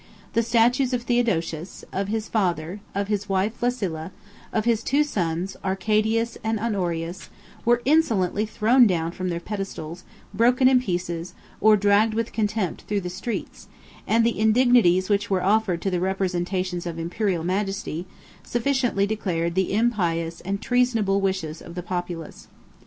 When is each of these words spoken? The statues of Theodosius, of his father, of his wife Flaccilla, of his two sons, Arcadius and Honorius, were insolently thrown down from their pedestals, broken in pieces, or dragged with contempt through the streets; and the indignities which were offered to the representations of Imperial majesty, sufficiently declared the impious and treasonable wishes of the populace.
The 0.33 0.41
statues 0.41 0.93
of 0.93 1.03
Theodosius, 1.03 1.85
of 1.93 2.07
his 2.07 2.27
father, 2.27 2.79
of 2.95 3.07
his 3.07 3.29
wife 3.29 3.53
Flaccilla, 3.53 4.11
of 4.51 4.65
his 4.65 4.81
two 4.83 5.03
sons, 5.03 5.55
Arcadius 5.63 6.39
and 6.43 6.59
Honorius, 6.59 7.29
were 7.65 7.83
insolently 7.85 8.47
thrown 8.47 8.87
down 8.87 9.11
from 9.11 9.29
their 9.29 9.39
pedestals, 9.39 10.03
broken 10.33 10.67
in 10.67 10.81
pieces, 10.81 11.35
or 11.59 11.77
dragged 11.77 12.15
with 12.15 12.33
contempt 12.33 12.85
through 12.87 13.01
the 13.01 13.11
streets; 13.11 13.67
and 14.07 14.25
the 14.25 14.39
indignities 14.39 15.07
which 15.07 15.29
were 15.29 15.43
offered 15.43 15.83
to 15.83 15.91
the 15.91 15.99
representations 15.99 16.87
of 16.87 16.97
Imperial 16.97 17.43
majesty, 17.43 18.07
sufficiently 18.41 19.05
declared 19.05 19.53
the 19.53 19.71
impious 19.71 20.41
and 20.41 20.61
treasonable 20.63 21.21
wishes 21.21 21.61
of 21.61 21.75
the 21.75 21.83
populace. 21.83 22.47